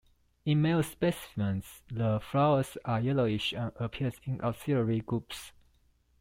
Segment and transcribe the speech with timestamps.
[0.45, 5.51] In male specimens, the flowers are yellowish and appear in axillary groups.